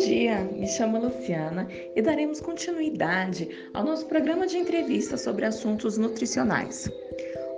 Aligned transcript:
dia, 0.00 0.40
me 0.56 0.66
chamo 0.66 0.98
Luciana 0.98 1.68
e 1.94 2.00
daremos 2.00 2.40
continuidade 2.40 3.48
ao 3.74 3.84
nosso 3.84 4.06
programa 4.06 4.46
de 4.46 4.56
entrevistas 4.56 5.20
sobre 5.20 5.44
assuntos 5.44 5.98
nutricionais. 5.98 6.90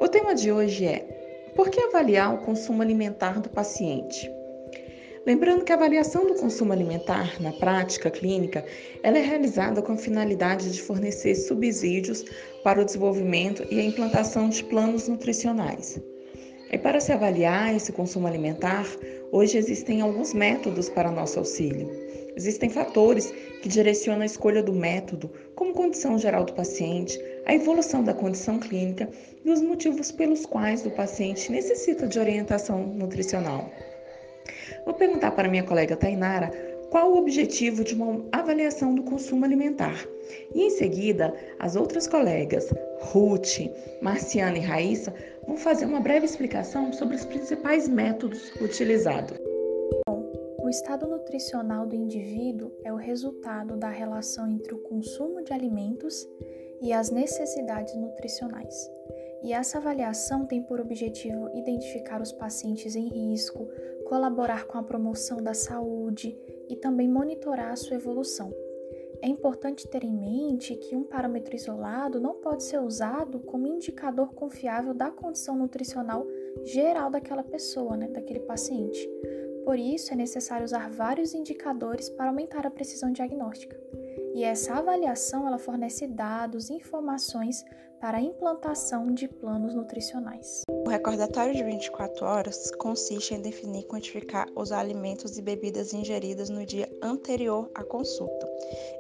O 0.00 0.08
tema 0.08 0.34
de 0.34 0.50
hoje 0.50 0.84
é 0.84 1.52
Por 1.54 1.70
que 1.70 1.80
avaliar 1.80 2.34
o 2.34 2.38
consumo 2.38 2.82
alimentar 2.82 3.40
do 3.40 3.48
paciente? 3.48 4.28
Lembrando 5.24 5.64
que 5.64 5.70
a 5.70 5.76
avaliação 5.76 6.26
do 6.26 6.34
consumo 6.34 6.72
alimentar 6.72 7.40
na 7.40 7.52
prática 7.52 8.10
clínica 8.10 8.64
ela 9.04 9.18
é 9.18 9.22
realizada 9.22 9.80
com 9.80 9.93
a 9.93 9.96
finalidade 9.96 10.72
de 10.72 10.82
fornecer 10.82 11.36
subsídios 11.36 12.24
para 12.64 12.82
o 12.82 12.84
desenvolvimento 12.84 13.64
e 13.70 13.79
a 13.79 13.84
implantação 13.84 14.48
de 14.48 14.64
planos 14.64 15.06
nutricionais. 15.06 16.00
E 16.72 16.77
para 16.77 16.98
se 16.98 17.12
avaliar 17.12 17.72
esse 17.72 17.93
consumo 17.93 18.27
alimentar, 18.27 18.84
hoje 19.30 19.59
existem 19.59 20.00
alguns 20.00 20.34
métodos 20.34 20.88
para 20.88 21.09
nosso 21.12 21.38
auxílio. 21.38 22.02
Existem 22.37 22.71
fatores 22.71 23.30
que 23.61 23.69
direcionam 23.69 24.22
a 24.22 24.27
escolha 24.27 24.63
do 24.63 24.73
método, 24.73 25.31
como 25.54 25.75
condição 25.75 26.18
geral 26.18 26.45
do 26.45 26.54
paciente, 26.54 27.21
a 27.45 27.54
evolução 27.54 28.03
da 28.03 28.14
condição 28.14 28.59
clínica 28.59 29.09
e 29.45 29.50
os 29.50 29.61
motivos 29.61 30.11
pelos 30.11 30.46
quais 30.46 30.87
o 30.87 30.90
paciente 30.90 31.53
necessita 31.53 32.06
de 32.06 32.19
orientação 32.19 32.87
nutricional. 32.87 33.70
Vou 34.84 34.95
perguntar 34.95 35.33
para 35.33 35.48
minha 35.48 35.62
colega 35.62 35.97
Tainara 35.97 36.50
qual 36.91 37.11
o 37.11 37.19
objetivo 37.19 37.83
de 37.83 37.95
uma 37.95 38.23
avaliação 38.33 38.95
do 38.95 39.03
consumo 39.03 39.45
alimentar. 39.45 40.06
E 40.55 40.64
em 40.64 40.70
seguida, 40.70 41.34
as 41.59 41.75
outras 41.75 42.06
colegas, 42.06 42.69
Ruth, 43.01 43.61
Marciana 44.03 44.59
e 44.59 44.61
Raíssa, 44.61 45.14
vão 45.47 45.56
fazer 45.56 45.87
uma 45.87 46.01
breve 46.01 46.27
explicação 46.27 46.92
sobre 46.92 47.17
os 47.17 47.25
principais 47.25 47.89
métodos 47.89 48.53
utilizados. 48.61 49.52
Estado 50.72 51.06
nutricional 51.06 51.86
do 51.86 51.94
indivíduo 51.94 52.72
é 52.83 52.91
o 52.91 52.97
resultado 52.97 53.77
da 53.77 53.91
relação 53.91 54.48
entre 54.48 54.72
o 54.72 54.78
consumo 54.78 55.42
de 55.42 55.53
alimentos 55.53 56.27
e 56.81 56.95
as 56.95 57.11
necessidades 57.11 57.95
nutricionais. 57.95 58.91
E 59.43 59.53
essa 59.53 59.77
avaliação 59.77 60.47
tem 60.47 60.62
por 60.62 60.81
objetivo 60.81 61.50
identificar 61.55 62.23
os 62.23 62.33
pacientes 62.33 62.97
em 62.97 63.06
risco, 63.06 63.69
colaborar 64.06 64.65
com 64.65 64.78
a 64.78 64.83
promoção 64.83 65.43
da 65.43 65.53
saúde 65.53 66.34
e 66.70 66.75
também 66.75 67.06
monitorar 67.06 67.73
a 67.73 67.77
sua 67.77 67.97
evolução. 67.97 68.50
É 69.20 69.28
importante 69.28 69.87
ter 69.87 70.03
em 70.03 70.17
mente 70.17 70.75
que 70.75 70.97
um 70.97 71.05
parâmetro 71.05 71.55
isolado 71.55 72.19
não 72.19 72.37
pode 72.37 72.62
ser 72.62 72.81
usado 72.81 73.41
como 73.41 73.67
indicador 73.67 74.33
confiável 74.33 74.95
da 74.95 75.11
condição 75.11 75.55
nutricional 75.55 76.27
geral 76.65 77.11
daquela 77.11 77.43
pessoa, 77.43 77.95
né, 77.95 78.09
daquele 78.09 78.41
paciente. 78.41 79.06
Por 79.65 79.79
isso, 79.79 80.13
é 80.13 80.17
necessário 80.17 80.65
usar 80.65 80.91
vários 80.91 81.35
indicadores 81.35 82.09
para 82.11 82.29
aumentar 82.29 82.67
a 82.67 82.71
precisão 82.71 83.13
diagnóstica. 83.13 83.79
E 84.35 84.43
essa 84.45 84.75
avaliação 84.75 85.47
ela 85.47 85.59
fornece 85.59 86.07
dados 86.07 86.71
e 86.71 86.75
informações 86.75 87.65
para 88.01 88.19
a 88.19 88.23
implantação 88.23 89.13
de 89.13 89.29
planos 89.29 89.75
nutricionais. 89.75 90.63
Recordatório 90.93 91.55
de 91.55 91.65
24 91.65 92.27
horas 92.27 92.71
consiste 92.73 93.33
em 93.33 93.41
definir 93.41 93.81
e 93.81 93.85
quantificar 93.85 94.47
os 94.55 94.71
alimentos 94.71 95.39
e 95.39 95.43
bebidas 95.43 95.95
ingeridas 95.95 96.51
no 96.51 96.67
dia 96.67 96.87
anterior 97.01 97.71
à 97.75 97.83
consulta. 97.83 98.47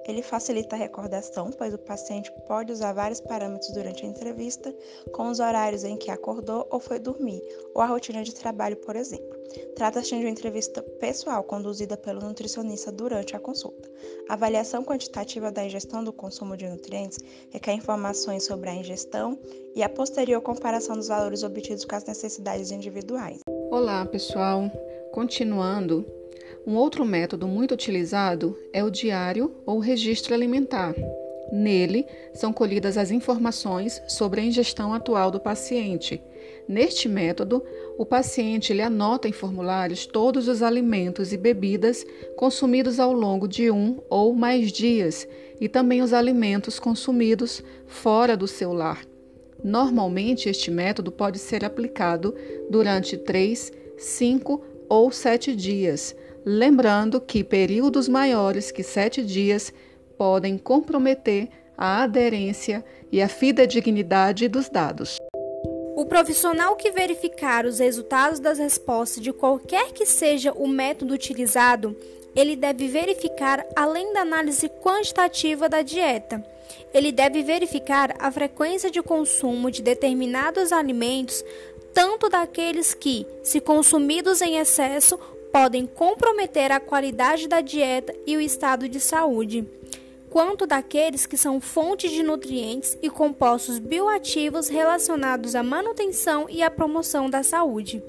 Ele 0.08 0.22
facilita 0.22 0.74
a 0.74 0.78
recordação, 0.78 1.50
pois 1.50 1.74
o 1.74 1.78
paciente 1.78 2.32
pode 2.48 2.72
usar 2.72 2.94
vários 2.94 3.20
parâmetros 3.20 3.70
durante 3.72 4.06
a 4.06 4.08
entrevista, 4.08 4.74
como 5.12 5.30
os 5.30 5.38
horários 5.38 5.84
em 5.84 5.98
que 5.98 6.10
acordou 6.10 6.66
ou 6.70 6.80
foi 6.80 6.98
dormir, 6.98 7.42
ou 7.74 7.82
a 7.82 7.86
rotina 7.86 8.24
de 8.24 8.34
trabalho, 8.34 8.76
por 8.78 8.96
exemplo. 8.96 9.30
Trata-se 9.76 10.08
de 10.08 10.24
uma 10.24 10.30
entrevista 10.30 10.82
pessoal 10.82 11.44
conduzida 11.44 11.94
pelo 11.94 12.22
nutricionista 12.22 12.90
durante 12.90 13.36
a 13.36 13.38
consulta. 13.38 13.90
A 14.30 14.32
avaliação 14.32 14.82
quantitativa 14.82 15.52
da 15.52 15.62
ingestão 15.62 16.02
do 16.02 16.12
consumo 16.12 16.56
de 16.56 16.66
nutrientes 16.66 17.18
requer 17.50 17.74
informações 17.74 18.44
sobre 18.44 18.70
a 18.70 18.74
ingestão 18.74 18.92
gestão 19.02 19.38
e 19.74 19.82
a 19.82 19.88
posterior 19.88 20.40
comparação 20.42 20.96
dos 20.96 21.08
valores 21.08 21.42
obtidos 21.42 21.81
com 21.84 21.96
as 21.96 22.04
necessidades 22.04 22.70
individuais. 22.70 23.40
Olá, 23.70 24.04
pessoal. 24.06 24.70
Continuando, 25.12 26.06
um 26.66 26.74
outro 26.74 27.04
método 27.04 27.48
muito 27.48 27.74
utilizado 27.74 28.56
é 28.72 28.84
o 28.84 28.90
diário 28.90 29.54
ou 29.66 29.78
registro 29.78 30.34
alimentar. 30.34 30.94
Nele 31.52 32.06
são 32.32 32.50
colhidas 32.50 32.96
as 32.96 33.10
informações 33.10 34.00
sobre 34.08 34.40
a 34.40 34.44
ingestão 34.44 34.94
atual 34.94 35.30
do 35.30 35.38
paciente. 35.38 36.22
Neste 36.66 37.08
método, 37.08 37.62
o 37.98 38.06
paciente 38.06 38.72
ele 38.72 38.80
anota 38.80 39.28
em 39.28 39.32
formulários 39.32 40.06
todos 40.06 40.48
os 40.48 40.62
alimentos 40.62 41.32
e 41.32 41.36
bebidas 41.36 42.06
consumidos 42.36 42.98
ao 42.98 43.12
longo 43.12 43.46
de 43.46 43.70
um 43.70 44.00
ou 44.08 44.32
mais 44.32 44.72
dias 44.72 45.28
e 45.60 45.68
também 45.68 46.00
os 46.00 46.12
alimentos 46.12 46.78
consumidos 46.78 47.62
fora 47.86 48.34
do 48.36 48.48
seu 48.48 48.72
lar. 48.72 49.11
Normalmente, 49.62 50.48
este 50.48 50.70
método 50.70 51.12
pode 51.12 51.38
ser 51.38 51.64
aplicado 51.64 52.34
durante 52.68 53.16
3, 53.16 53.72
5 53.96 54.64
ou 54.88 55.10
7 55.10 55.54
dias, 55.54 56.14
lembrando 56.44 57.20
que 57.20 57.44
períodos 57.44 58.08
maiores 58.08 58.70
que 58.70 58.82
7 58.82 59.24
dias 59.24 59.72
podem 60.18 60.58
comprometer 60.58 61.48
a 61.76 62.02
aderência 62.02 62.84
e 63.10 63.22
a 63.22 63.28
fidedignidade 63.28 64.48
dos 64.48 64.68
dados. 64.68 65.16
O 65.94 66.06
profissional 66.06 66.74
que 66.74 66.90
verificar 66.90 67.64
os 67.64 67.78
resultados 67.78 68.40
das 68.40 68.58
respostas 68.58 69.22
de 69.22 69.32
qualquer 69.32 69.92
que 69.92 70.04
seja 70.04 70.52
o 70.52 70.66
método 70.66 71.14
utilizado, 71.14 71.96
ele 72.34 72.56
deve 72.56 72.88
verificar 72.88 73.64
além 73.76 74.12
da 74.12 74.20
análise 74.20 74.68
quantitativa 74.68 75.68
da 75.68 75.82
dieta. 75.82 76.44
Ele 76.92 77.12
deve 77.12 77.42
verificar 77.42 78.14
a 78.18 78.30
frequência 78.30 78.90
de 78.90 79.02
consumo 79.02 79.70
de 79.70 79.82
determinados 79.82 80.72
alimentos, 80.72 81.44
tanto 81.92 82.28
daqueles 82.28 82.94
que, 82.94 83.26
se 83.42 83.60
consumidos 83.60 84.40
em 84.40 84.58
excesso, 84.58 85.18
podem 85.52 85.86
comprometer 85.86 86.72
a 86.72 86.80
qualidade 86.80 87.46
da 87.46 87.60
dieta 87.60 88.14
e 88.26 88.36
o 88.36 88.40
estado 88.40 88.88
de 88.88 88.98
saúde 88.98 89.66
quanto 90.32 90.66
daqueles 90.66 91.26
que 91.26 91.36
são 91.36 91.60
fontes 91.60 92.10
de 92.10 92.22
nutrientes 92.22 92.96
e 93.02 93.10
compostos 93.10 93.78
bioativos 93.78 94.66
relacionados 94.66 95.54
à 95.54 95.62
manutenção 95.62 96.46
e 96.48 96.62
à 96.62 96.70
promoção 96.70 97.28
da 97.28 97.42
saúde. 97.42 98.02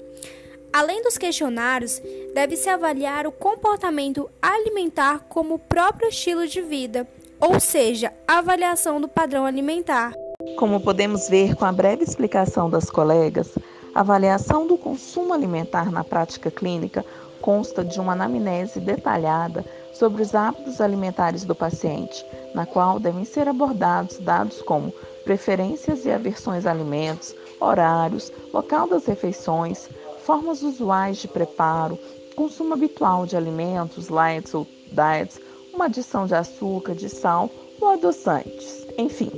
Além 0.74 1.04
dos 1.04 1.16
questionários, 1.16 2.02
deve-se 2.34 2.68
avaliar 2.68 3.28
o 3.28 3.30
comportamento 3.30 4.28
alimentar 4.42 5.20
como 5.28 5.56
próprio 5.56 6.08
estilo 6.08 6.48
de 6.48 6.60
vida, 6.60 7.06
ou 7.38 7.60
seja, 7.60 8.12
avaliação 8.26 9.00
do 9.00 9.06
padrão 9.06 9.46
alimentar. 9.46 10.12
Como 10.56 10.80
podemos 10.80 11.28
ver 11.28 11.54
com 11.54 11.64
a 11.64 11.70
breve 11.70 12.02
explicação 12.02 12.68
das 12.68 12.90
colegas, 12.90 13.56
a 13.94 14.00
avaliação 14.00 14.66
do 14.66 14.76
consumo 14.76 15.32
alimentar 15.32 15.92
na 15.92 16.02
prática 16.02 16.50
clínica 16.50 17.04
consta 17.40 17.84
de 17.84 18.00
uma 18.00 18.14
anamnese 18.14 18.80
detalhada 18.80 19.64
sobre 19.92 20.22
os 20.22 20.34
hábitos 20.34 20.80
alimentares 20.80 21.44
do 21.44 21.54
paciente, 21.54 22.26
na 22.52 22.66
qual 22.66 22.98
devem 22.98 23.24
ser 23.24 23.46
abordados 23.46 24.18
dados 24.18 24.60
como 24.60 24.92
preferências 25.24 26.04
e 26.04 26.10
aversões 26.10 26.66
a 26.66 26.72
alimentos, 26.72 27.32
horários, 27.60 28.32
local 28.52 28.88
das 28.88 29.06
refeições, 29.06 29.88
formas 30.24 30.62
usuais 30.62 31.18
de 31.18 31.28
preparo, 31.28 31.98
consumo 32.34 32.74
habitual 32.74 33.26
de 33.26 33.36
alimentos, 33.36 34.08
lights 34.08 34.54
ou 34.54 34.66
diets, 34.92 35.40
uma 35.72 35.86
adição 35.86 36.26
de 36.26 36.34
açúcar, 36.34 36.94
de 36.94 37.08
sal 37.08 37.50
ou 37.80 37.88
adoçantes. 37.88 38.86
Enfim, 38.96 39.30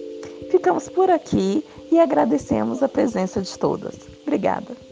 ficamos 0.50 0.88
por 0.88 1.10
aqui 1.10 1.64
e 1.91 1.98
agradecemos 1.98 2.82
a 2.82 2.88
presença 2.88 3.41
de 3.42 3.58
todas. 3.58 3.96
Obrigada. 4.22 4.85